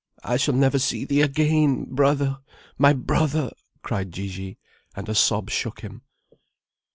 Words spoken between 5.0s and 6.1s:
a sob shook him.